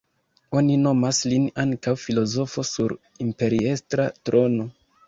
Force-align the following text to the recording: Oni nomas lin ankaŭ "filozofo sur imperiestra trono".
Oni 0.61 0.77
nomas 0.85 1.19
lin 1.33 1.45
ankaŭ 1.65 1.95
"filozofo 2.07 2.67
sur 2.73 2.99
imperiestra 3.29 4.11
trono". 4.27 4.73